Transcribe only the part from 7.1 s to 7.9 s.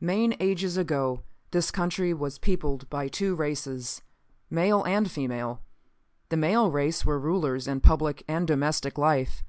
rulers in